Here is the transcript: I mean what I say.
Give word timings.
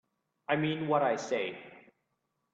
I 0.49 0.55
mean 0.55 0.87
what 0.87 1.03
I 1.03 1.15
say. 1.15 1.55